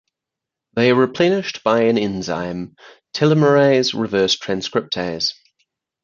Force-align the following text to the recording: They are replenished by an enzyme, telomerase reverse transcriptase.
They 0.73 0.89
are 0.89 0.95
replenished 0.95 1.63
by 1.63 1.83
an 1.83 1.95
enzyme, 1.99 2.75
telomerase 3.13 3.93
reverse 3.93 4.35
transcriptase. 4.35 5.33